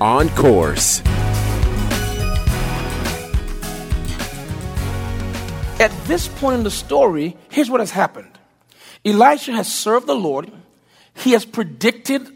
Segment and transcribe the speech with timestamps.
[0.00, 1.00] on course.
[5.78, 8.38] At this point in the story, here's what has happened
[9.04, 10.50] Elijah has served the Lord,
[11.14, 12.26] he has predicted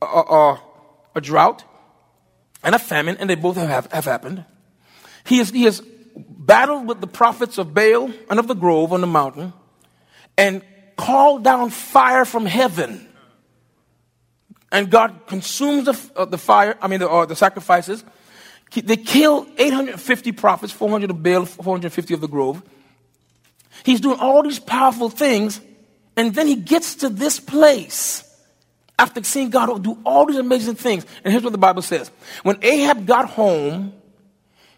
[0.00, 0.62] a, a,
[1.16, 1.64] a drought
[2.62, 4.44] and a famine, and they both have, have happened.
[5.24, 5.82] He has, he has
[6.16, 9.52] battled with the prophets of Baal and of the grove on the mountain
[10.36, 10.62] and
[10.96, 13.08] called down fire from heaven.
[14.72, 18.02] And God consumes the, uh, the fire, I mean, the, uh, the sacrifices.
[18.74, 22.62] They kill 850 prophets, 400 of Baal, 450 of the grove.
[23.84, 25.60] He's doing all these powerful things,
[26.16, 28.24] and then he gets to this place
[28.98, 31.04] after seeing God do all these amazing things.
[31.22, 32.10] And here's what the Bible says
[32.42, 33.92] When Ahab got home,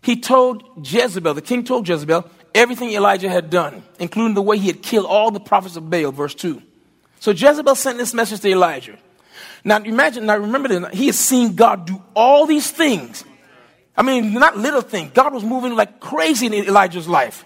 [0.02, 4.66] he told Jezebel, the king told Jezebel, everything Elijah had done, including the way he
[4.66, 6.60] had killed all the prophets of Baal, verse 2.
[7.20, 8.98] So Jezebel sent this message to Elijah.
[9.64, 13.24] Now imagine, now remember that he has seen God do all these things.
[13.96, 15.12] I mean, not little things.
[15.14, 17.44] God was moving like crazy in Elijah's life.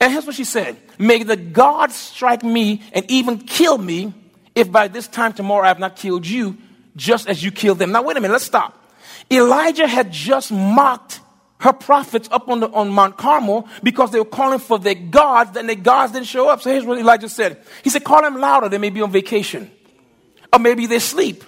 [0.00, 4.12] And here's what she said May the God strike me and even kill me
[4.54, 6.56] if by this time tomorrow I have not killed you,
[6.96, 7.92] just as you killed them.
[7.92, 8.80] Now, wait a minute, let's stop.
[9.30, 11.20] Elijah had just mocked
[11.60, 15.56] her prophets up on, the, on Mount Carmel because they were calling for their gods,
[15.56, 16.60] and their gods didn't show up.
[16.60, 19.70] So here's what Elijah said He said, Call them louder, they may be on vacation,
[20.54, 21.42] or maybe they sleep.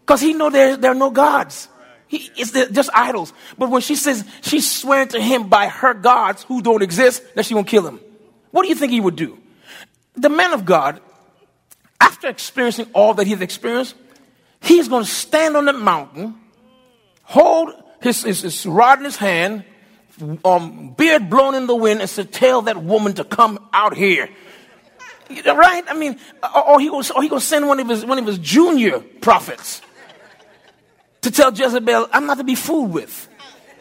[0.00, 1.68] Because he know there, there are no gods.
[2.06, 3.34] He, it's just idols.
[3.58, 7.44] But when she says she's swearing to him by her gods who don't exist, that
[7.44, 8.00] she won't kill him.
[8.50, 9.38] What do you think he would do?
[10.14, 11.02] The man of God,
[12.00, 13.94] after experiencing all that he's experienced,
[14.62, 16.34] he's going to stand on the mountain,
[17.22, 19.64] hold his, his, his rod in his hand,
[20.44, 24.30] um, beard blown in the wind, and say, Tell that woman to come out here.
[25.30, 25.84] Right?
[25.88, 28.18] I mean, uh, or, or he goes, or he gonna send one of his one
[28.18, 29.82] of his junior prophets
[31.22, 33.28] to tell Jezebel, I'm not to be fooled with.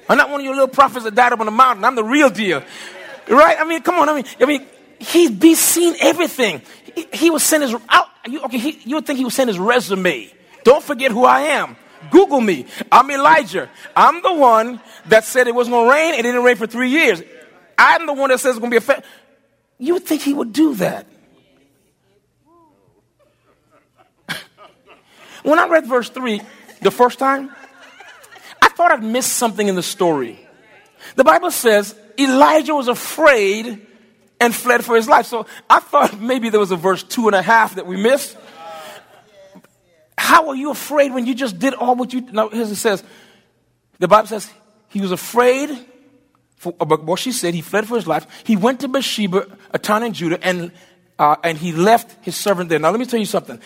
[0.09, 1.83] I'm not one of your little prophets that died up on the mountain.
[1.83, 2.63] I'm the real deal.
[3.27, 3.57] Right?
[3.59, 4.09] I mean, come on.
[4.09, 4.65] I mean, I mean,
[4.99, 6.61] he's be seen everything.
[6.95, 8.07] He, he would send his out.
[8.25, 10.31] You, okay, he, you would think he would send his resume.
[10.63, 11.75] Don't forget who I am.
[12.11, 12.65] Google me.
[12.91, 13.69] I'm Elijah.
[13.95, 16.13] I'm the one that said it wasn't going to rain.
[16.15, 17.21] And it didn't rain for three years.
[17.77, 19.03] I'm the one that says it's going to be a fa-
[19.77, 21.05] You would think he would do that.
[25.43, 26.41] When I read verse 3
[26.81, 27.51] the first time,
[28.61, 30.39] I thought I'd missed something in the story.
[31.15, 33.85] The Bible says Elijah was afraid
[34.39, 35.25] and fled for his life.
[35.25, 38.37] So I thought maybe there was a verse two and a half that we missed.
[40.17, 42.21] How are you afraid when you just did all what you?
[42.21, 43.03] Now, here's it says.
[43.99, 44.51] The Bible says
[44.89, 45.69] he was afraid.
[46.57, 48.25] For, what she said, he fled for his life.
[48.43, 50.71] He went to Bathsheba, a town in Judah, and
[51.19, 52.79] uh, and he left his servant there.
[52.79, 53.59] Now, let me tell you something.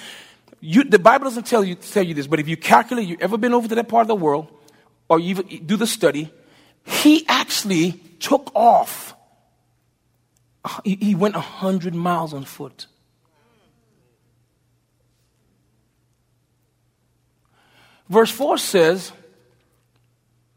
[0.62, 3.38] You, the Bible doesn't tell you tell you this, but if you calculate, you've ever
[3.38, 4.48] been over to that part of the world,
[5.10, 6.32] or you do the study,
[6.86, 9.16] he actually took off.
[10.84, 12.86] He, he went hundred miles on foot.
[18.08, 19.14] Verse 4 says,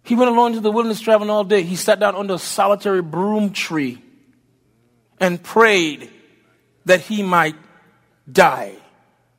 [0.02, 1.62] He went along into the wilderness traveling all day.
[1.62, 4.02] He sat down under a solitary broom tree
[5.20, 6.10] and prayed
[6.84, 7.54] that he might
[8.30, 8.74] die.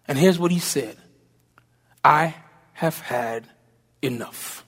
[0.07, 0.97] And here's what he said
[2.03, 2.35] I
[2.73, 3.45] have had
[4.01, 4.63] enough.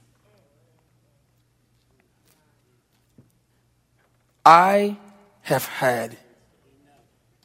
[4.45, 4.97] I
[5.41, 6.17] have had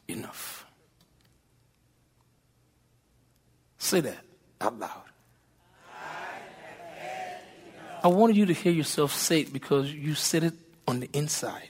[0.06, 0.64] enough.
[3.78, 4.24] Say that
[4.60, 5.02] out loud.
[8.04, 10.54] I wanted you to hear yourself say it because you said it
[10.88, 11.68] on the inside.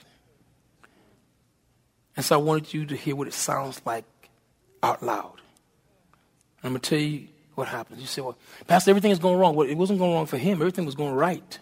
[2.15, 4.05] And so I wanted you to hear what it sounds like
[4.81, 5.42] out loud.
[6.63, 8.01] I'm going to tell you what happens.
[8.01, 8.37] You say, well,
[8.67, 9.55] Pastor, everything is going wrong.
[9.55, 10.61] Well, it wasn't going wrong for him.
[10.61, 11.59] Everything was going right.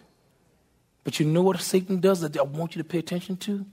[1.04, 3.66] But you know what Satan does that I want you to pay attention to?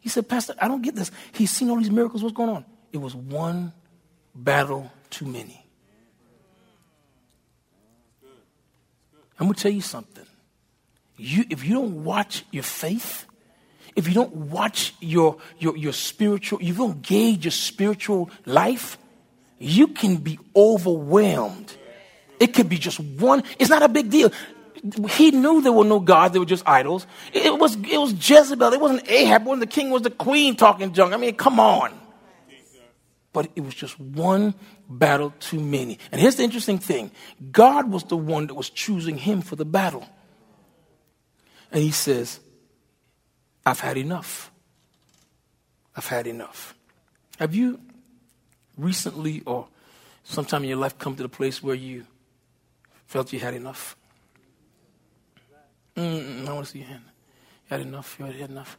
[0.00, 1.10] He said, Pastor, I don't get this.
[1.32, 2.22] He's seen all these miracles.
[2.22, 2.64] What's going on?
[2.92, 3.72] It was one
[4.34, 5.66] battle too many.
[9.38, 10.24] I'm going to tell you something.
[11.16, 13.26] You, if you don't watch your faith,
[13.94, 18.98] if you don't watch your, your, your spiritual, you don't gauge your spiritual life,
[19.58, 21.74] you can be overwhelmed.
[22.38, 24.30] It could be just one, it's not a big deal.
[25.10, 27.06] he knew there were no gods, they were just idols.
[27.32, 30.10] It was, it was Jezebel, it wasn't Ahab, it wasn't the king, it was the
[30.10, 31.14] queen talking junk.
[31.14, 31.98] I mean, come on.
[33.32, 34.54] But it was just one
[34.88, 35.98] battle too many.
[36.10, 37.10] And here's the interesting thing
[37.50, 40.06] God was the one that was choosing him for the battle.
[41.72, 42.40] And he says,
[43.64, 44.50] I've had enough.
[45.96, 46.74] I've had enough.
[47.38, 47.80] Have you
[48.76, 49.68] recently or
[50.24, 52.06] sometime in your life come to the place where you
[53.06, 53.96] felt you had enough?
[55.96, 57.02] Mm, I want to see your hand.
[57.06, 58.16] You had enough.
[58.18, 58.78] You had enough.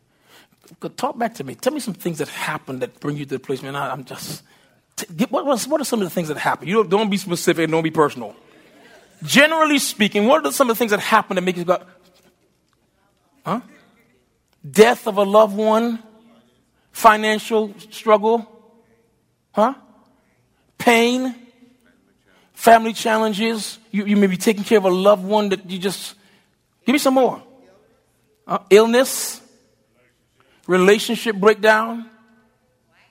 [0.95, 1.55] Talk back to me.
[1.55, 3.75] Tell me some things that happened that bring you to the place, man.
[3.75, 4.43] I, am just.
[5.29, 6.67] what, what, are some of the things that happen?
[6.67, 7.69] You don't, don't be specific.
[7.69, 8.35] Don't be personal.
[9.23, 11.81] Generally speaking, what are some of the things that happen that make you go,
[13.43, 13.61] huh?
[14.69, 16.03] Death of a loved one,
[16.91, 18.45] financial struggle,
[19.53, 19.73] huh?
[20.87, 21.35] Pain,
[22.53, 23.77] family challenges.
[23.91, 26.15] You, you may be taking care of a loved one that you just
[26.87, 27.43] Give me some more.
[28.47, 29.41] Uh, illness,
[30.65, 32.09] relationship breakdown.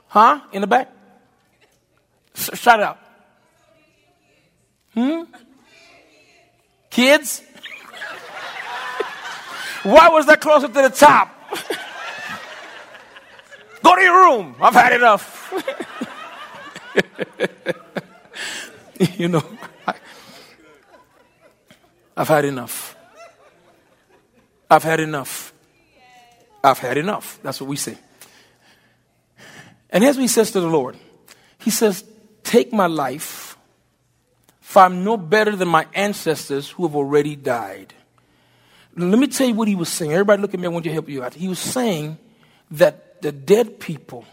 [0.09, 0.41] Huh?
[0.55, 0.91] In the back?
[2.35, 2.99] S- shout out.
[4.95, 5.25] Hmm?
[6.89, 7.43] Kids?
[9.83, 11.29] Why was that closer to the top?
[13.83, 14.57] Go to your room.
[14.63, 15.53] I've had enough.
[19.17, 19.43] you know,
[19.87, 19.95] I,
[22.17, 22.97] I've had enough.
[24.71, 25.53] I've had enough.
[26.63, 27.39] I've had enough.
[27.43, 27.97] That's what we say.
[29.91, 30.97] And here's what he says to the Lord
[31.61, 32.05] He says,
[32.43, 33.57] Take my life,
[34.61, 37.93] for I'm no better than my ancestors who have already died.
[38.97, 40.13] Let me tell you what he was saying.
[40.13, 40.67] Everybody, look at me.
[40.67, 41.35] I want to help you out.
[41.35, 42.17] He was saying
[42.71, 44.25] that the dead people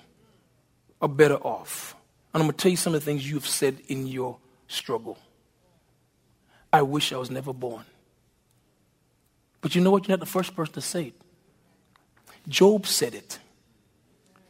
[1.02, 1.96] are better off.
[2.34, 4.38] And I'm going to tell you some of the things you've said in your
[4.68, 5.18] struggle.
[6.72, 7.86] I wish I was never born.
[9.62, 10.08] But you know what?
[10.08, 11.22] You're not the first person to say it.
[12.48, 13.40] Job said it.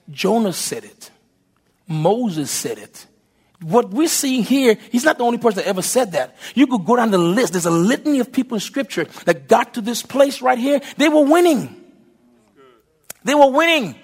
[0.09, 1.11] Jonah said it.
[1.87, 3.05] Moses said it.
[3.61, 6.35] What we're seeing here, he's not the only person that ever said that.
[6.55, 7.53] You could go down the list.
[7.53, 10.81] There's a litany of people in scripture that got to this place right here.
[10.97, 11.81] They were winning.
[13.23, 13.95] They were winning.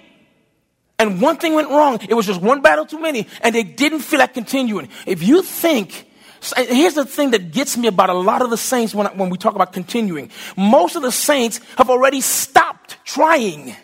[0.99, 1.99] And one thing went wrong.
[2.07, 4.89] It was just one battle too many, and they didn't feel like continuing.
[5.07, 6.07] If you think
[6.55, 9.37] Here's the thing that gets me about a lot of the saints when, when we
[9.37, 10.31] talk about continuing.
[10.55, 13.75] Most of the saints have already stopped trying.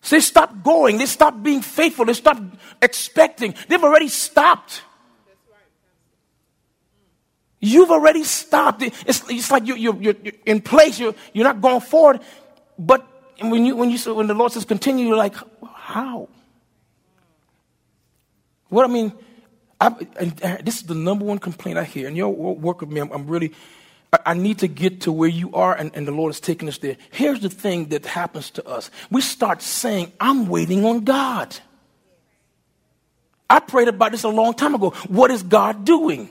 [0.00, 0.98] So they stopped going.
[0.98, 2.04] They stopped being faithful.
[2.04, 2.42] They stopped
[2.80, 3.54] expecting.
[3.68, 4.82] They've already stopped.
[7.58, 8.82] You've already stopped.
[8.82, 10.14] It's, it's like you, you're, you're,
[10.44, 11.00] in place.
[11.00, 12.20] You're, you're not going forward.
[12.78, 13.06] But
[13.40, 15.34] when, you, when, you, when the Lord says continue, you're like,
[15.74, 16.28] how?
[18.68, 19.12] What I mean,
[19.80, 19.90] I,
[20.62, 22.08] this is the number one complaint I hear.
[22.08, 23.52] And your work with me, I'm, I'm really,
[24.12, 26.68] I, I, need to get to where you are, and, and the Lord is taking
[26.68, 26.96] us there.
[27.10, 31.56] Here's the thing that happens to us we start saying, I'm waiting on God.
[33.48, 34.90] I prayed about this a long time ago.
[35.08, 36.30] What is God doing?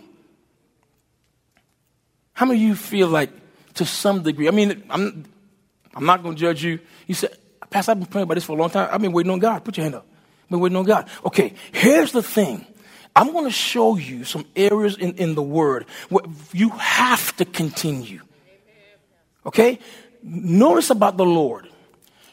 [2.34, 3.30] How many of you feel like,
[3.76, 5.26] to some degree, I mean, I'm,
[5.94, 6.80] I'm not going to judge you.
[7.08, 7.36] You said,
[7.70, 8.90] Pastor, I've been praying about this for a long time.
[8.92, 9.64] I've been waiting on God.
[9.64, 10.06] Put your hand up.
[10.44, 11.08] I've been waiting on God.
[11.26, 12.66] Okay, here's the thing
[13.16, 17.46] I'm going to show you some areas in, in the Word where you have to
[17.46, 18.22] continue.
[19.46, 19.80] Okay?
[20.24, 21.70] Notice about the Lord.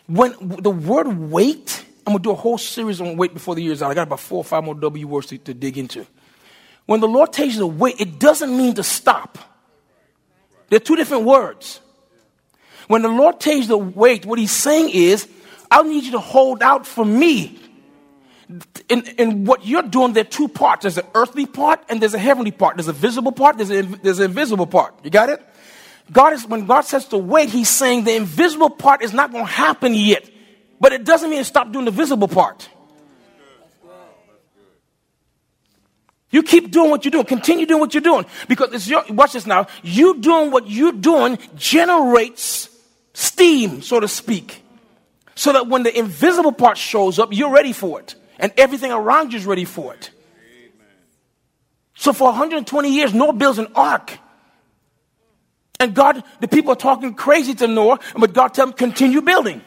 [0.06, 3.62] When the word wait, I'm going to do a whole series on wait before the
[3.62, 3.90] year's out.
[3.90, 6.06] I got about four or five more W words to, to dig into.
[6.86, 9.38] When the Lord tells you to wait, it doesn't mean to stop.
[10.68, 11.80] They're two different words.
[12.90, 15.28] When the Lord tells you to wait, what he's saying is,
[15.70, 17.56] I need you to hold out for me
[18.88, 20.82] in, in what you're doing, there are two parts.
[20.82, 22.76] There's an earthly part and there's a heavenly part.
[22.76, 24.92] There's a visible part, there's, a, there's an invisible part.
[25.04, 25.40] You got it?
[26.10, 29.46] God is, when God says to wait, He's saying the invisible part is not going
[29.46, 30.28] to happen yet.
[30.80, 32.68] But it doesn't mean stop doing the visible part.
[36.32, 37.24] You keep doing what you're doing.
[37.24, 38.26] Continue doing what you're doing.
[38.48, 39.68] Because it's your, watch this now.
[39.84, 42.69] You doing what you're doing generates
[43.20, 44.62] steam, so to speak.
[45.34, 49.32] So that when the invisible part shows up, you're ready for it and everything around
[49.32, 50.10] you is ready for it.
[51.94, 54.18] So for 120 years, Noah builds an ark.
[55.78, 59.62] And God, the people are talking crazy to Noah, but God tells him, continue building.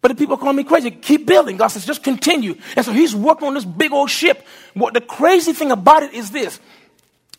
[0.00, 0.90] But the people call me crazy.
[0.90, 1.56] Keep building.
[1.56, 2.56] God says, just continue.
[2.74, 4.44] And so he's working on this big old ship.
[4.74, 6.58] What the crazy thing about it is this.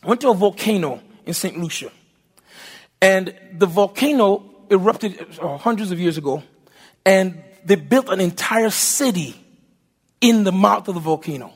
[0.01, 1.57] I went to a volcano in St.
[1.57, 1.91] Lucia.
[3.03, 6.41] And the volcano erupted uh, hundreds of years ago.
[7.05, 9.35] And they built an entire city
[10.21, 11.51] in the mouth of the volcano.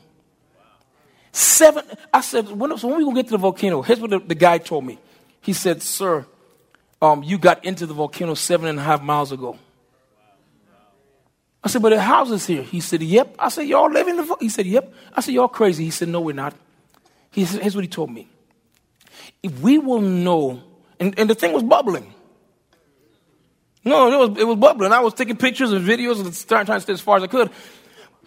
[1.32, 1.84] Seven.
[2.12, 3.80] I said, when, so when we gonna get to the volcano?
[3.80, 4.98] Here's what the, the guy told me.
[5.40, 6.26] He said, "Sir,
[7.00, 9.56] um, you got into the volcano seven and a half miles ago."
[11.64, 14.16] I said, "But the house is here." He said, "Yep." I said, "Y'all live in
[14.16, 16.54] the?" He said, "Yep." I said, "Y'all crazy?" He said, "No, we're not."
[17.30, 18.28] He said, "Here's what he told me.
[19.42, 20.62] If we will know,"
[21.00, 22.14] and, and the thing was bubbling.
[23.84, 24.92] No, it was, it was bubbling.
[24.92, 27.26] I was taking pictures and videos and trying, trying to stay as far as I
[27.26, 27.50] could.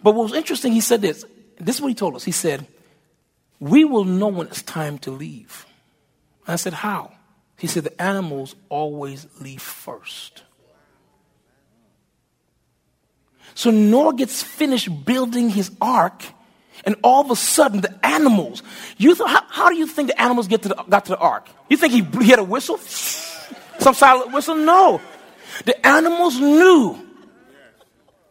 [0.02, 1.24] But what was interesting, he said this.
[1.58, 2.24] This is what he told us.
[2.24, 2.66] He said,
[3.60, 5.66] We will know when it's time to leave.
[6.46, 7.12] And I said, How?
[7.58, 10.42] He said, The animals always leave first.
[13.54, 16.24] So Noah gets finished building his ark,
[16.84, 18.62] and all of a sudden, the animals.
[18.96, 21.18] You th- how, how, do you think the animals get to the, got to the
[21.18, 21.48] ark?
[21.68, 22.78] You think he, he had a whistle?
[23.78, 24.54] Some silent whistle?
[24.54, 25.00] No.
[25.64, 26.98] The animals knew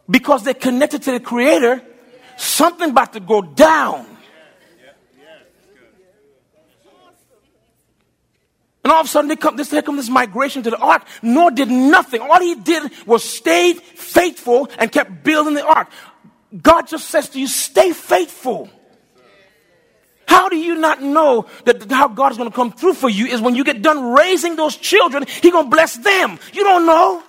[0.08, 1.82] because they're connected to the Creator,
[2.36, 4.06] something about to go down.
[8.84, 11.06] And all of a sudden, they come, this, here comes this migration to the ark.
[11.22, 12.20] Noah did nothing.
[12.20, 15.88] All he did was stayed faithful and kept building the ark.
[16.60, 18.68] God just says to you, stay faithful.
[20.26, 23.26] How do you not know that how God is going to come through for you
[23.26, 26.38] is when you get done raising those children, He's going to bless them.
[26.52, 27.22] You don't know.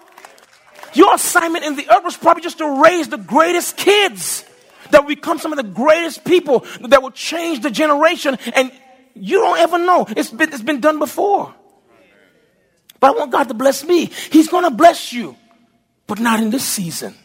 [0.93, 4.45] Your assignment in the earth was probably just to raise the greatest kids
[4.91, 8.37] that will become some of the greatest people that will change the generation.
[8.53, 8.71] And
[9.15, 10.05] you don't ever know.
[10.09, 11.53] It's been, it's been done before.
[12.99, 14.05] But I want God to bless me.
[14.31, 15.35] He's going to bless you,
[16.07, 17.15] but not in this season.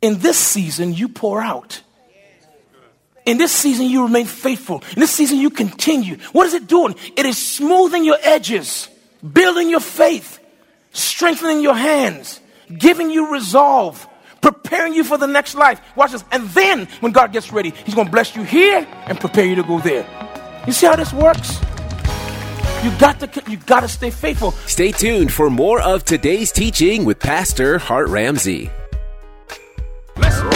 [0.00, 1.82] In this season, you pour out.
[3.26, 4.82] In this season, you remain faithful.
[4.94, 6.16] In this season, you continue.
[6.32, 6.94] What is it doing?
[7.16, 8.88] It is smoothing your edges,
[9.32, 10.38] building your faith,
[10.92, 12.40] strengthening your hands,
[12.78, 14.06] giving you resolve,
[14.40, 15.80] preparing you for the next life.
[15.94, 16.24] Watch this.
[16.32, 19.56] And then, when God gets ready, He's going to bless you here and prepare you
[19.56, 20.06] to go there.
[20.66, 21.60] You see how this works?
[22.84, 24.52] You got to you got to stay faithful.
[24.52, 28.70] Stay tuned for more of today's teaching with Pastor Hart Ramsey.
[30.18, 30.50] Let's go.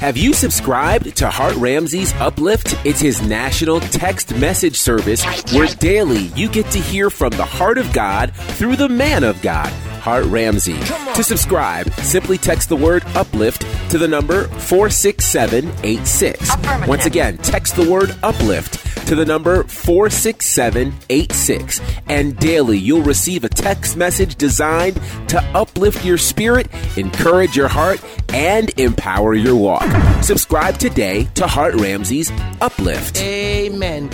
[0.00, 2.74] Have you subscribed to Hart Ramsey's Uplift?
[2.84, 7.78] It's his national text message service where daily you get to hear from the heart
[7.78, 9.68] of God through the man of God,
[10.00, 10.80] Hart Ramsey.
[11.14, 16.88] To subscribe, simply text the word uplift to the number 46786.
[16.88, 21.80] Once again, text the word uplift to the number 46786.
[22.08, 28.02] And daily you'll receive a text message designed to uplift your spirit, encourage your heart,
[28.32, 29.84] and empower your walk.
[30.22, 33.20] Subscribe today to Hart Ramsey's Uplift.
[33.20, 34.08] Amen.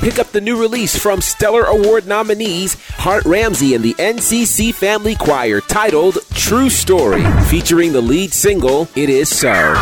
[0.00, 5.14] Pick up the new release from Stellar Award nominees Hart Ramsey and the NCC Family
[5.14, 9.74] Choir titled True Story, featuring the lead single It Is So.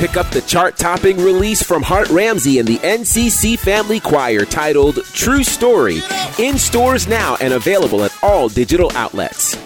[0.00, 5.04] Pick up the chart topping release from Hart Ramsey and the NCC Family Choir titled
[5.12, 6.00] True Story,
[6.38, 9.58] in stores now and available at all digital outlets.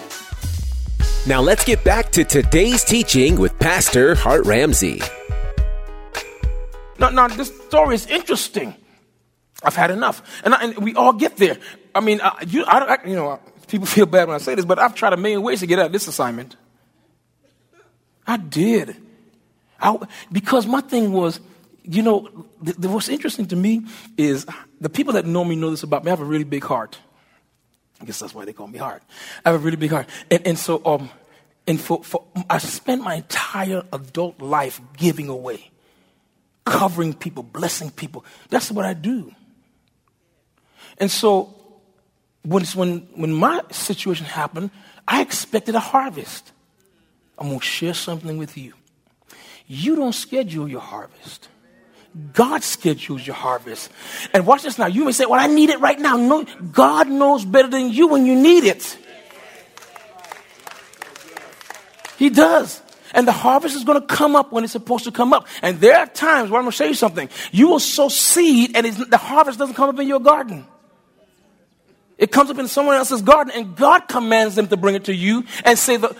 [1.25, 5.01] Now let's get back to today's teaching with Pastor Hart Ramsey.
[6.99, 8.75] Now, now this story is interesting.
[9.63, 11.57] I've had enough, and, I, and we all get there.
[11.95, 13.39] I mean, I, you, I, you know,
[13.69, 15.79] people feel bad when I say this, but I've tried a million ways to get
[15.79, 16.57] out of this assignment.
[18.27, 18.97] I did.
[19.79, 19.97] I,
[20.31, 21.39] because my thing was,
[21.83, 23.85] you know, the, the, what's interesting to me
[24.17, 24.45] is
[24.81, 26.09] the people that know me know this about me.
[26.09, 26.97] I have a really big heart.
[28.01, 29.01] I guess that's why they call me hard.
[29.45, 31.09] I have a really big heart, and, and so um,
[31.67, 35.71] and for, for I spent my entire adult life giving away,
[36.65, 38.25] covering people, blessing people.
[38.49, 39.33] That's what I do.
[40.97, 41.53] And so
[42.43, 44.71] when when when my situation happened,
[45.07, 46.51] I expected a harvest.
[47.37, 48.73] I'm gonna share something with you.
[49.67, 51.49] You don't schedule your harvest.
[52.33, 53.91] God schedules your harvest.
[54.33, 54.85] And watch this now.
[54.87, 56.15] You may say, Well, I need it right now.
[56.15, 58.97] No, God knows better than you when you need it.
[62.17, 62.81] He does.
[63.13, 65.47] And the harvest is going to come up when it's supposed to come up.
[65.61, 67.29] And there are times where I'm going to show you something.
[67.51, 70.65] You will sow seed and the harvest doesn't come up in your garden.
[72.17, 75.15] It comes up in someone else's garden and God commands them to bring it to
[75.15, 76.15] you and say the,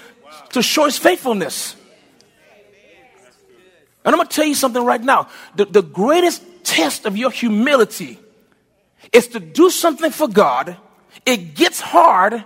[0.51, 1.75] to show his faithfulness.
[4.05, 5.27] And I'm going to tell you something right now.
[5.55, 8.19] The, the greatest test of your humility
[9.11, 10.77] is to do something for God.
[11.25, 12.45] It gets hard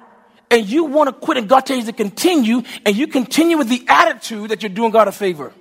[0.49, 3.69] and you want to quit and God tells you to continue and you continue with
[3.69, 5.53] the attitude that you're doing God a favor.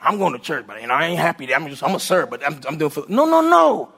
[0.00, 1.54] I'm going to church, but you know, I ain't happy.
[1.54, 3.92] I'm just, I'm a serve, but I'm, I'm doing for, no, no, no.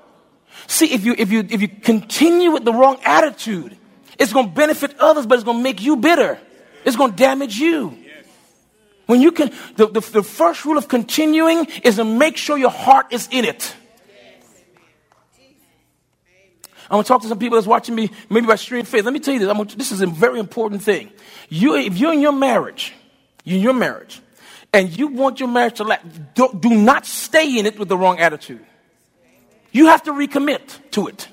[0.66, 3.76] See, if you, if you, if you continue with the wrong attitude,
[4.18, 6.38] It's going to benefit others, but it's going to make you bitter.
[6.84, 7.96] It's going to damage you.
[9.06, 12.70] When you can, the, the, the first rule of continuing is to make sure your
[12.70, 13.74] heart is in it.
[16.90, 19.04] I'm gonna talk to some people that's watching me, maybe by stream faith.
[19.04, 19.48] Let me tell you this.
[19.48, 21.10] Gonna, this is a very important thing.
[21.48, 22.92] You, if you're in your marriage,
[23.42, 24.20] you're in your marriage,
[24.72, 27.96] and you want your marriage to last, do, do not stay in it with the
[27.96, 28.64] wrong attitude.
[29.72, 30.60] You have to recommit
[30.92, 31.28] to it.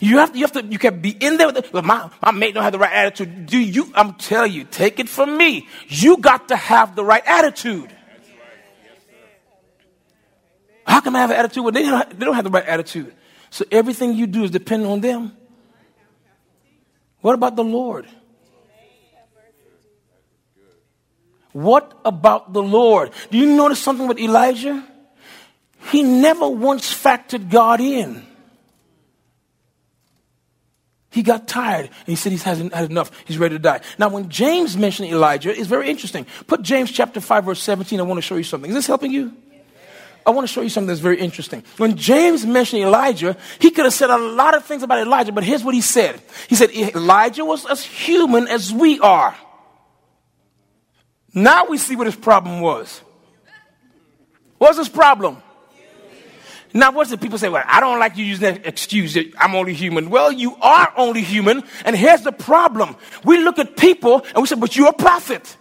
[0.00, 1.72] You have to, you have to, you can be in there with it.
[1.72, 3.46] my, my mate don't have the right attitude.
[3.46, 5.68] Do you, I'm telling you, take it from me.
[5.88, 7.94] You got to have the right attitude.
[10.86, 13.14] How can I have an attitude when they don't, they don't have the right attitude?
[13.50, 15.36] So everything you do is dependent on them.
[17.20, 18.06] What about the Lord?
[21.52, 23.12] What about the Lord?
[23.30, 24.84] Do you notice something with Elijah?
[25.92, 28.26] He never once factored God in.
[31.14, 33.12] He got tired and he said he's had enough.
[33.24, 33.82] He's ready to die.
[34.00, 36.26] Now, when James mentioned Elijah, it's very interesting.
[36.48, 38.00] Put James chapter 5, verse 17.
[38.00, 38.68] I want to show you something.
[38.68, 39.32] Is this helping you?
[40.26, 41.62] I want to show you something that's very interesting.
[41.76, 45.44] When James mentioned Elijah, he could have said a lot of things about Elijah, but
[45.44, 46.20] here's what he said.
[46.48, 49.36] He said, Elijah was as human as we are.
[51.32, 53.02] Now we see what his problem was.
[54.58, 55.43] What's his problem?
[56.76, 59.54] Now, what's the People say, well, I don't like you using that excuse that I'm
[59.54, 60.10] only human.
[60.10, 62.96] Well, you are only human, and here's the problem.
[63.24, 65.56] We look at people and we say, but you're a prophet.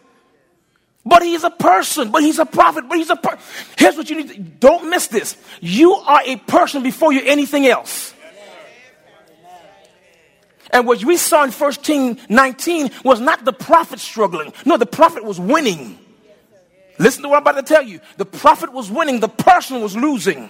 [1.05, 3.39] But he's a person, but he's a prophet, but he's a person.
[3.77, 5.37] Here's what you need to, don't miss this.
[5.61, 8.13] You are a person before you're anything else.
[10.71, 14.51] And what we saw in 1 King 19 was not the prophet struggling.
[14.65, 15.99] No, the prophet was winning.
[16.97, 17.99] Listen to what I'm about to tell you.
[18.17, 20.49] The prophet was winning, the person was losing.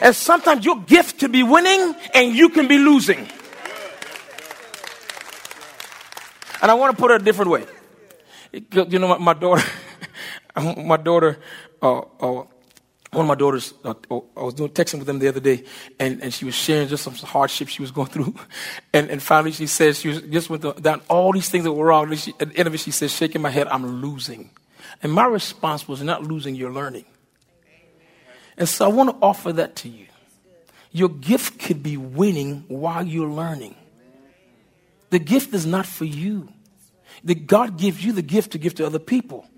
[0.00, 3.28] And sometimes your gift can be winning and you can be losing.
[6.60, 7.66] And I want to put it a different way.
[8.52, 9.64] You know, my, daughter,
[10.76, 11.38] my daughter,
[11.82, 12.44] uh, uh,
[13.12, 15.64] one of my daughters, uh, oh, I was doing texting with them the other day,
[15.98, 18.34] and, and she was sharing just some hardships she was going through.
[18.94, 21.86] And, and finally she said, she was, just went down all these things that were
[21.86, 22.14] wrong.
[22.14, 24.50] She, at the end of it, she said, shaking my head, I'm losing.
[25.02, 27.06] And my response was, not losing, you're learning.
[28.62, 30.06] And so I want to offer that to you.
[30.92, 33.74] Your gift could be winning while you're learning.
[35.10, 36.48] The gift is not for you.
[37.24, 39.48] The God gives you the gift to give to other people.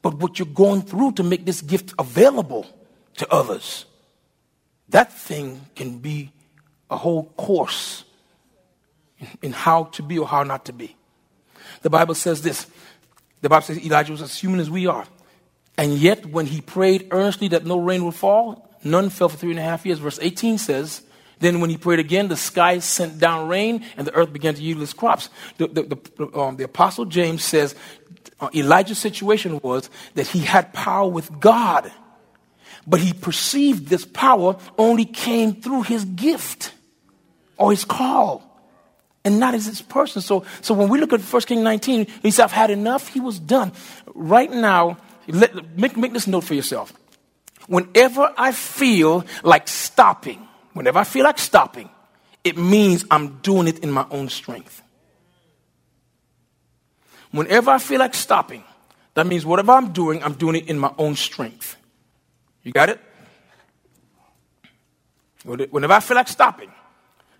[0.00, 2.64] But what you're going through to make this gift available
[3.16, 3.84] to others,
[4.90, 6.30] that thing can be
[6.88, 8.04] a whole course
[9.42, 10.94] in how to be or how not to be.
[11.80, 12.68] The Bible says this.
[13.40, 15.04] The Bible says Elijah was as human as we are.
[15.76, 19.50] And yet, when he prayed earnestly that no rain would fall, none fell for three
[19.50, 19.98] and a half years.
[19.98, 21.02] Verse 18 says,
[21.38, 24.62] Then when he prayed again, the sky sent down rain and the earth began to
[24.62, 25.30] yield its crops.
[25.58, 27.74] The, the, the, um, the Apostle James says
[28.40, 31.90] uh, Elijah's situation was that he had power with God,
[32.86, 36.72] but he perceived this power only came through his gift
[37.56, 38.52] or his call
[39.24, 40.20] and not as his person.
[40.20, 43.08] So, so when we look at 1 King 19, he said, I've had enough.
[43.08, 43.72] He was done.
[44.14, 44.98] Right now,
[45.32, 46.92] let, make, make this note for yourself.
[47.66, 51.88] Whenever I feel like stopping, whenever I feel like stopping,
[52.44, 54.82] it means I'm doing it in my own strength.
[57.30, 58.62] Whenever I feel like stopping,
[59.14, 61.76] that means whatever I'm doing, I'm doing it in my own strength.
[62.62, 63.00] You got it?
[65.44, 66.70] Whenever I feel like stopping,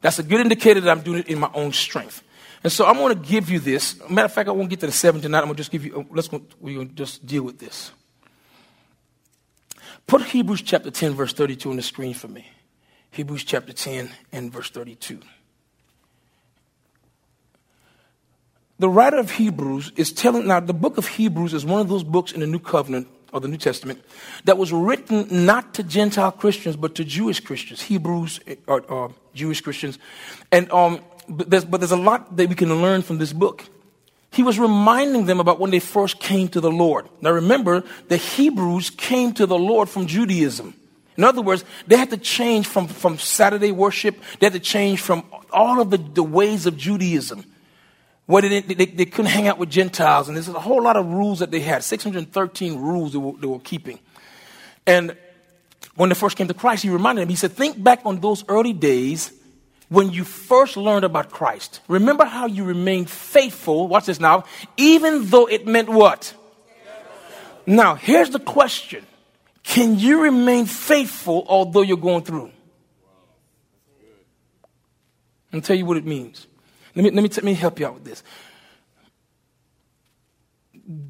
[0.01, 2.23] that's a good indicator that I'm doing it in my own strength.
[2.63, 3.99] And so I'm going to give you this.
[4.09, 5.39] Matter of fact, I won't get to the seven tonight.
[5.39, 7.91] I'm going to just give you, let's go, we're going to just deal with this.
[10.07, 12.47] Put Hebrews chapter 10, verse 32 on the screen for me.
[13.11, 15.21] Hebrews chapter 10 and verse 32.
[18.79, 22.03] The writer of Hebrews is telling, now the book of Hebrews is one of those
[22.03, 24.05] books in the New Covenant or the New Testament
[24.45, 29.61] that was written not to Gentile Christians but to Jewish Christians, Hebrews or, or Jewish
[29.61, 29.99] Christians.
[30.51, 33.65] And um, but there's, but there's a lot that we can learn from this book.
[34.33, 37.09] He was reminding them about when they first came to the Lord.
[37.21, 40.75] Now remember, the Hebrews came to the Lord from Judaism.
[41.17, 45.01] In other words, they had to change from, from Saturday worship, they had to change
[45.01, 47.45] from all of the, the ways of Judaism.
[48.25, 51.05] Where they, they, they couldn't hang out with Gentiles, and there's a whole lot of
[51.07, 53.99] rules that they had 613 rules they were, they were keeping.
[54.87, 55.17] And
[55.97, 58.45] when they first came to Christ, he reminded them, he said, Think back on those
[58.49, 59.33] early days
[59.93, 61.81] when you first learned about Christ.
[61.87, 64.45] Remember how you remained faithful, watch this now,
[64.79, 66.35] even though it meant what?
[67.67, 69.07] Now, here's the question
[69.63, 72.51] Can you remain faithful although you're going through?
[75.53, 76.47] I'll tell you what it means.
[76.95, 78.23] Let me, let me, let me help you out with this.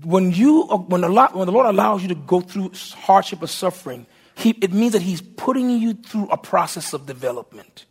[0.03, 3.47] When, you, when, the Lord, when the Lord allows you to go through hardship or
[3.47, 7.87] suffering, he, it means that He's putting you through a process of development.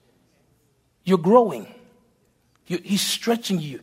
[1.03, 1.67] You're growing,
[2.67, 3.79] you, He's stretching you.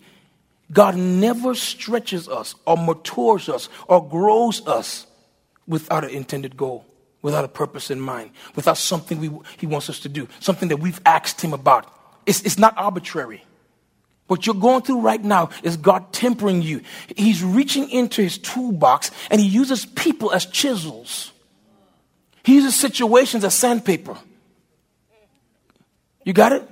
[0.72, 5.06] God never stretches us or matures us or grows us
[5.66, 6.84] without an intended goal,
[7.22, 10.78] without a purpose in mind, without something we, He wants us to do, something that
[10.78, 11.92] we've asked Him about.
[12.26, 13.44] It's, it's not arbitrary.
[14.26, 16.82] What you're going through right now is God tempering you.
[17.16, 21.32] He's reaching into His toolbox and He uses people as chisels.
[22.44, 24.16] He uses situations as sandpaper.
[26.24, 26.68] You got it?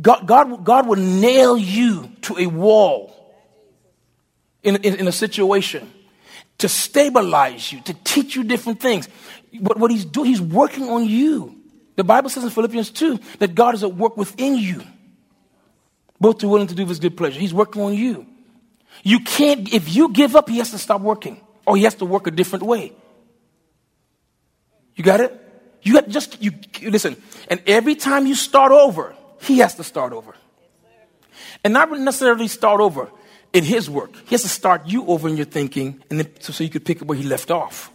[0.00, 3.14] God, God, God will nail you to a wall
[4.62, 5.90] in, in, in, a situation
[6.58, 9.08] to stabilize you, to teach you different things.
[9.60, 11.56] But what he's doing, he's working on you.
[11.96, 14.82] The Bible says in Philippians 2 that God is at work within you,
[16.20, 17.40] both to willing to do his good pleasure.
[17.40, 18.26] He's working on you.
[19.02, 22.04] You can't, if you give up, he has to stop working, or he has to
[22.04, 22.92] work a different way.
[24.94, 25.44] You got it?
[25.82, 27.16] You got just, you, listen,
[27.48, 30.34] and every time you start over, he has to start over.
[31.64, 33.10] And not necessarily start over
[33.52, 34.14] in his work.
[34.14, 36.84] He has to start you over in your thinking and then, so, so you could
[36.84, 37.90] pick up where he left off.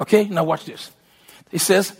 [0.00, 0.90] Okay, now watch this.
[1.50, 1.96] He says,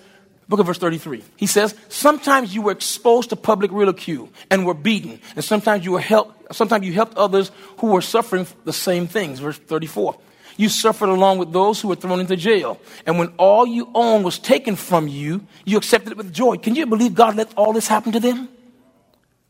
[0.49, 1.23] Book of verse 33.
[1.37, 5.93] He says, Sometimes you were exposed to public ridicule and were beaten, and sometimes you
[5.93, 9.39] were helped, sometimes you helped others who were suffering the same things.
[9.39, 10.17] Verse 34.
[10.57, 12.81] You suffered along with those who were thrown into jail.
[13.07, 16.57] And when all you owned was taken from you, you accepted it with joy.
[16.57, 18.49] Can you believe God let all this happen to them?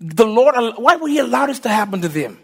[0.00, 2.38] The Lord, why would He allow this to happen to them?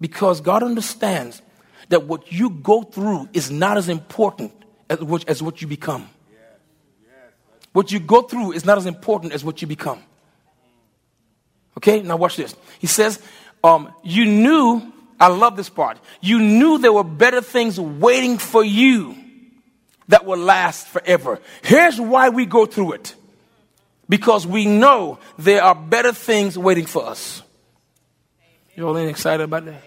[0.00, 1.42] Because God understands
[1.88, 4.52] that what you go through is not as important
[4.88, 6.08] as what, as what you become.
[7.72, 10.02] What you go through is not as important as what you become.
[11.78, 12.54] Okay, now watch this.
[12.78, 13.20] He says,
[13.64, 14.92] um, You knew,
[15.22, 19.14] I love this part, you knew there were better things waiting for you
[20.08, 21.38] that will last forever.
[21.62, 23.14] Here's why we go through it
[24.08, 27.40] because we know there are better things waiting for us.
[28.74, 29.80] You all ain't excited about that?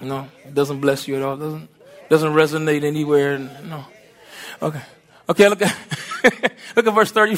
[0.00, 1.36] No, it doesn't bless you at all.
[1.36, 1.68] Doesn't
[2.08, 3.38] doesn't resonate anywhere.
[3.38, 3.86] No.
[4.62, 4.82] Okay.
[5.28, 5.48] Okay.
[5.48, 5.76] Look at
[6.76, 7.36] look at verse thirty.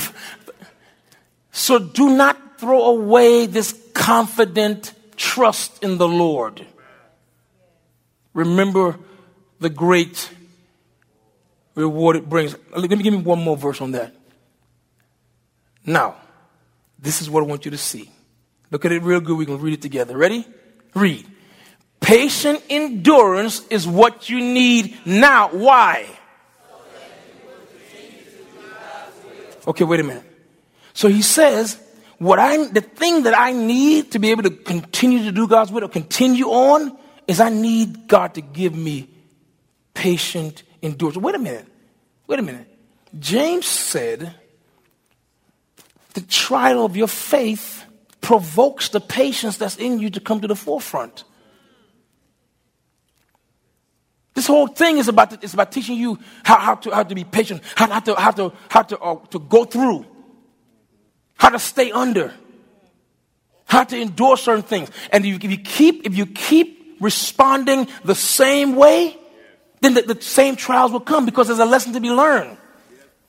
[1.50, 6.64] So do not throw away this confident trust in the Lord.
[8.32, 8.98] Remember
[9.60, 10.30] the great
[11.74, 12.56] reward it brings.
[12.74, 14.14] Let me give me one more verse on that.
[15.84, 16.16] Now,
[16.98, 18.10] this is what I want you to see.
[18.70, 19.36] Look at it real good.
[19.36, 20.16] We can read it together.
[20.16, 20.46] Ready?
[20.94, 21.26] Read.
[22.00, 25.48] Patient endurance is what you need now.
[25.48, 26.06] Why?
[29.66, 30.24] Okay, wait a minute.
[30.94, 31.78] So he says,
[32.18, 35.70] what I the thing that I need to be able to continue to do God's
[35.70, 39.08] will or continue on is I need God to give me
[39.94, 41.16] patient endurance.
[41.16, 41.66] Wait a minute.
[42.26, 42.66] Wait a minute.
[43.18, 44.34] James said
[46.14, 47.84] the trial of your faith
[48.20, 51.24] provokes the patience that's in you to come to the forefront.
[54.34, 57.24] This whole thing is about, it's about teaching you how, how, to, how to be
[57.24, 60.06] patient, how, how to, how to, how to, uh, to go through,
[61.38, 62.32] how to stay under,
[63.64, 64.90] how to endure certain things.
[65.10, 69.16] And if you, keep, if you keep responding the same way,
[69.80, 72.56] then the, the same trials will come because there's a lesson to be learned.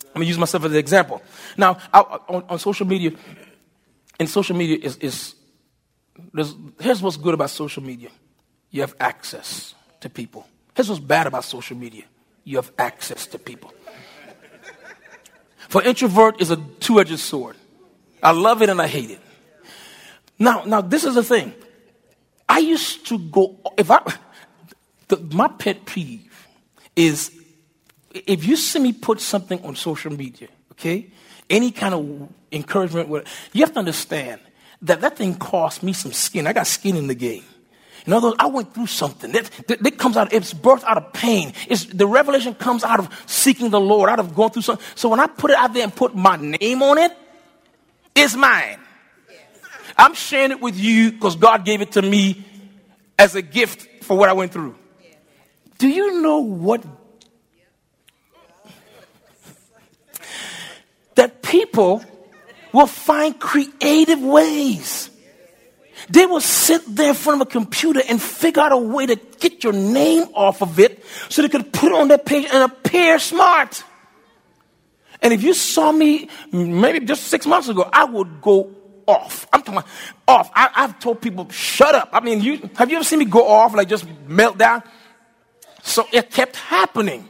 [0.09, 1.21] I'm gonna use myself as an example.
[1.55, 3.11] Now, I, on, on, social media,
[4.19, 5.35] and social media is, is
[6.79, 8.09] here's what's good about social media
[8.71, 10.47] you have access to people.
[10.75, 12.03] Here's what's bad about social media
[12.43, 13.71] you have access to people.
[15.69, 17.55] For introvert is a two-edged sword.
[18.21, 19.21] I love it and I hate it.
[20.37, 21.53] Now, now this is the thing.
[22.47, 24.01] I used to go if I
[25.07, 26.47] the, my pet peeve
[26.95, 27.31] is
[28.13, 31.11] if you see me put something on social media, okay,
[31.49, 34.41] any kind of encouragement, you have to understand
[34.81, 36.47] that that thing cost me some skin.
[36.47, 37.43] I got skin in the game.
[38.05, 40.97] In other words, I went through something that, that, that, comes out, it's birthed out
[40.97, 41.53] of pain.
[41.67, 44.85] It's, the revelation comes out of seeking the Lord, out of going through something.
[44.95, 47.15] So when I put it out there and put my name on it,
[48.15, 48.79] it's mine.
[49.97, 52.45] I'm sharing it with you because God gave it to me
[53.17, 54.75] as a gift for what I went through.
[55.77, 56.83] Do you know what
[61.19, 62.01] that people
[62.71, 65.09] will find creative ways.
[66.09, 69.15] They will sit there in front of a computer and figure out a way to
[69.15, 72.71] get your name off of it so they could put it on their page and
[72.71, 73.83] appear smart.
[75.21, 78.71] And if you saw me maybe just six months ago, I would go
[79.05, 79.47] off.
[79.51, 79.89] I'm talking
[80.27, 80.51] off.
[80.53, 82.09] I, have told people, shut up.
[82.13, 84.83] I mean, you have you ever seen me go off, like just melt down?
[85.81, 87.27] So it kept happening.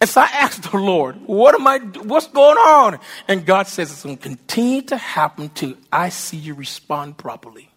[0.00, 2.98] And so I asked the Lord, what am I, what's going on?
[3.28, 7.70] And God says it's going to continue to happen till I see you respond properly.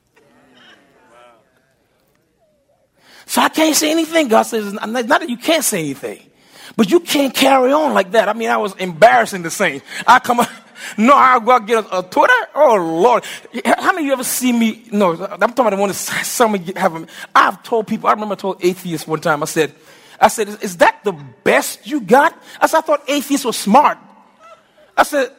[3.25, 4.27] So I can't say anything.
[4.27, 6.28] God says, not that you can't say anything,
[6.75, 8.29] but you can't carry on like that.
[8.29, 9.85] I mean, I was embarrassing the saints.
[10.07, 10.49] I come, up,
[10.97, 12.33] no, I'll go get a, a, Twitter.
[12.55, 13.23] Oh Lord,
[13.63, 14.85] how many of you ever see me?
[14.91, 16.93] No, I'm talking about the one that some of have.
[16.93, 17.07] Them.
[17.33, 18.09] I've told people.
[18.09, 19.41] I remember I told atheists one time.
[19.41, 19.73] I said,
[20.19, 22.37] I said, is that the best you got?
[22.59, 23.97] I said, I thought atheists were smart.
[24.97, 25.31] I said,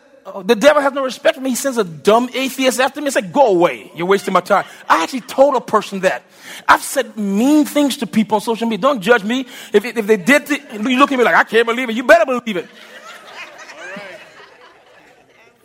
[0.45, 1.51] the devil has no respect for me.
[1.51, 3.09] He sends a dumb atheist after me.
[3.09, 3.90] I said, go away.
[3.95, 4.64] You're wasting my time.
[4.88, 6.23] I actually told a person that.
[6.69, 8.83] I've said mean things to people on social media.
[8.83, 9.47] Don't judge me.
[9.73, 11.97] If, if they did, th- you look at me like, I can't believe it.
[11.97, 12.69] You better believe it.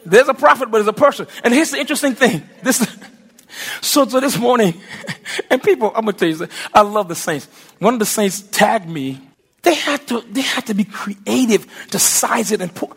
[0.06, 1.28] There's a prophet, but there's a person.
[1.44, 2.48] And here's the interesting thing.
[2.62, 2.78] This,
[3.82, 4.80] so, so this morning,
[5.50, 7.48] and people, I'm gonna tell you, I love the saints.
[7.80, 9.22] One of the saints tagged me.
[9.64, 12.92] They had to, they had to be creative to size it and put.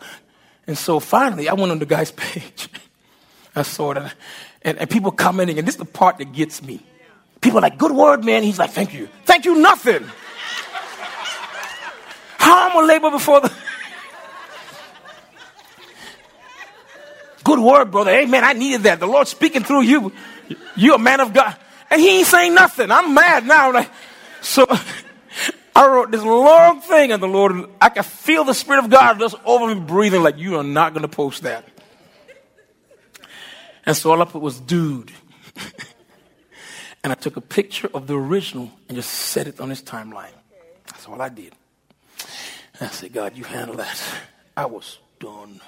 [0.69, 2.69] And so finally, I went on the guy's page.
[3.55, 3.97] I saw it,
[4.61, 6.79] and, and people commenting, and this is the part that gets me.
[7.41, 8.43] People are like, good word, man.
[8.43, 9.09] He's like, thank you.
[9.25, 10.03] Thank you, nothing.
[12.37, 13.51] How I'm gonna labor before the.
[17.43, 18.11] good word, brother.
[18.11, 18.43] Amen.
[18.43, 18.99] I needed that.
[18.99, 20.13] The Lord speaking through you.
[20.75, 21.57] You're a man of God.
[21.89, 22.91] And he ain't saying nothing.
[22.91, 23.73] I'm mad now.
[23.73, 23.89] Like,
[24.41, 24.67] so
[25.75, 29.19] I wrote this long thing, and the Lord, I can feel the Spirit of God
[29.19, 31.65] just over me breathing, like, you are not going to post that.
[33.85, 35.11] And so all I put was, dude.
[37.03, 40.33] And I took a picture of the original and just set it on his timeline.
[40.87, 41.53] That's all I did.
[42.79, 44.01] And I said, God, you handle that.
[44.55, 45.61] I was done.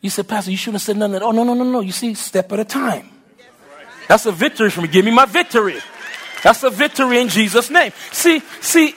[0.00, 1.22] You said, Pastor, you shouldn't have said nothing.
[1.22, 1.80] Oh, no, no, no, no.
[1.80, 3.10] You see, step at a time.
[4.08, 4.88] That's a victory for me.
[4.88, 5.80] Give me my victory.
[6.42, 7.92] That's a victory in Jesus' name.
[8.10, 8.94] See, see,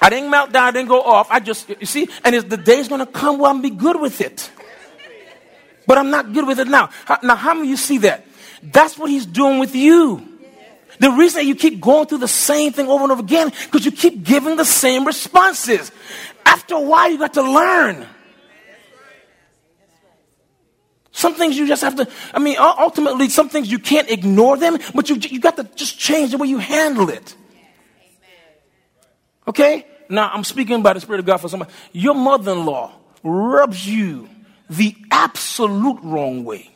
[0.00, 1.28] I didn't melt down, I didn't go off.
[1.30, 4.20] I just, you see, and the day's going to come where I'm be good with
[4.20, 4.50] it
[5.86, 6.90] but I'm not good with it now.
[7.22, 8.26] Now, how many of you see that?
[8.62, 10.28] That's what he's doing with you.
[10.98, 13.90] The reason you keep going through the same thing over and over again, because you
[13.90, 15.90] keep giving the same responses.
[16.46, 18.06] After a while, you got to learn.
[21.12, 24.78] Some things you just have to, I mean, ultimately, some things you can't ignore them,
[24.94, 27.36] but you, you got to just change the way you handle it.
[29.46, 29.86] Okay?
[30.08, 31.70] Now, I'm speaking by the Spirit of God for somebody.
[31.92, 34.28] Your mother in law rubs you
[34.70, 36.70] the absolute wrong way.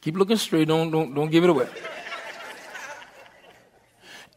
[0.00, 1.68] Keep looking straight, don't, don't, don't give it away.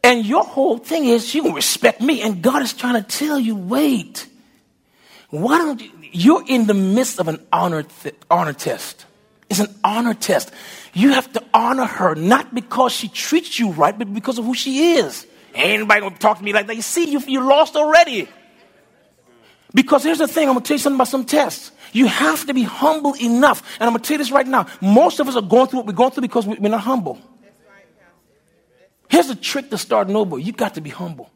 [0.04, 2.20] And your whole thing is she will respect me.
[2.22, 4.26] And God is trying to tell you, wait.
[5.30, 5.90] Why don't you?
[6.12, 9.06] You're in the midst of an honor, th- honor test.
[9.48, 10.50] It's an honor test.
[10.92, 14.54] You have to honor her, not because she treats you right, but because of who
[14.54, 15.26] she is.
[15.54, 16.76] Ain't anybody gonna talk to me like that.
[16.76, 18.28] You see, you, you lost already.
[19.74, 21.72] Because here's the thing, I'm gonna tell you something about some tests.
[21.92, 23.62] You have to be humble enough.
[23.78, 24.66] And I'm gonna tell you this right now.
[24.80, 27.18] Most of us are going through what we're going through because we're not humble.
[29.08, 30.38] Here's the trick to start noble.
[30.38, 31.30] you've got to be humble.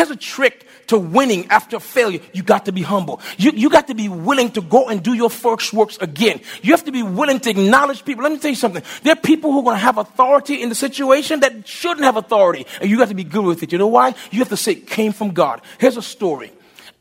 [0.00, 2.20] Here's a trick to winning after failure.
[2.32, 3.20] You got to be humble.
[3.36, 6.40] You, you got to be willing to go and do your first works again.
[6.62, 8.22] You have to be willing to acknowledge people.
[8.22, 8.82] Let me tell you something.
[9.02, 12.16] There are people who are going to have authority in the situation that shouldn't have
[12.16, 12.64] authority.
[12.80, 13.72] And you got to be good with it.
[13.72, 14.14] You know why?
[14.30, 15.60] You have to say it came from God.
[15.76, 16.50] Here's a story.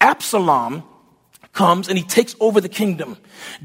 [0.01, 0.83] Absalom
[1.53, 3.15] comes and he takes over the kingdom.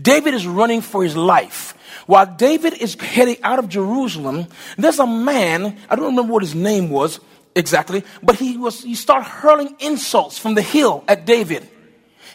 [0.00, 1.76] David is running for his life.
[2.06, 4.46] While David is heading out of Jerusalem,
[4.78, 7.18] there's a man, I don't remember what his name was
[7.54, 11.68] exactly, but he was he started hurling insults from the hill at David.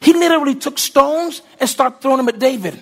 [0.02, 2.80] He literally took stones and started throwing them at David.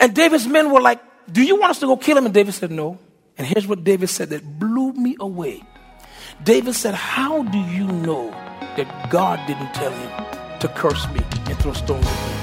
[0.00, 2.24] And David's men were like, Do you want us to go kill him?
[2.24, 2.98] And David said, No.
[3.36, 5.62] And here's what David said that blew me away.
[6.42, 8.30] David said, How do you know
[8.76, 12.34] that God didn't tell him to curse me and throw stones at me.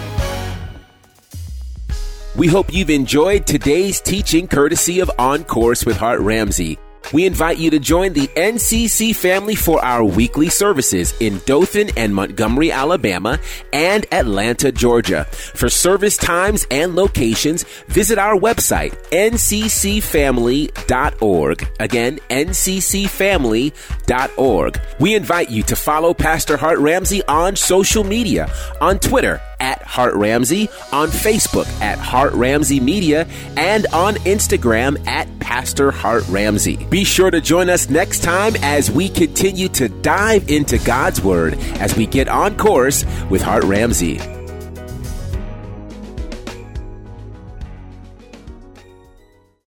[2.36, 6.78] We hope you've enjoyed today's teaching courtesy of On Course with Hart Ramsey.
[7.14, 12.16] We invite you to join the NCC family for our weekly services in Dothan and
[12.16, 13.40] Montgomery, Alabama,
[13.74, 15.26] and Atlanta, Georgia.
[15.26, 21.68] For service times and locations, visit our website, nccfamily.org.
[21.80, 24.82] Again, nccfamily.org.
[25.00, 30.16] We invite you to follow Pastor Hart Ramsey on social media, on Twitter at Hart
[30.16, 36.78] Ramsey, on Facebook at Hart Ramsey Media, and on Instagram at Pastor Hart Ramsey.
[36.86, 41.54] Be sure to join us next time as we continue to dive into God's Word
[41.80, 44.41] as we get on course with Hart Ramsey.